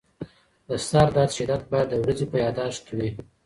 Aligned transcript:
د 0.67 0.69
سردرد 0.87 1.31
شدت 1.37 1.61
باید 1.71 1.87
د 1.91 1.95
ورځې 2.03 2.25
په 2.31 2.37
یادښت 2.43 2.81
کې 2.87 2.93
وي. 2.97 3.09